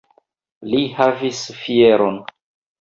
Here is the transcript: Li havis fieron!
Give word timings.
Li 0.71 0.79
havis 0.95 1.45
fieron! 1.61 2.21